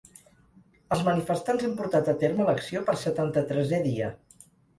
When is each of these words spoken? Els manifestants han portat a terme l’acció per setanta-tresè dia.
Els 0.95 1.03
manifestants 1.07 1.65
han 1.67 1.75
portat 1.81 2.09
a 2.15 2.15
terme 2.25 2.49
l’acció 2.49 2.83
per 2.89 2.97
setanta-tresè 3.03 3.83
dia. 3.91 4.11